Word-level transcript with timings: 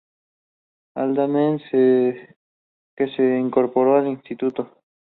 Haldane, 0.95 1.61
que 1.69 3.07
se 3.15 3.37
incorporó 3.37 3.97
al 3.97 4.07
instituto. 4.07 4.71